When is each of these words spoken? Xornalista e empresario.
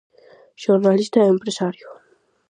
Xornalista 0.63 1.19
e 1.21 1.31
empresario. 1.35 1.87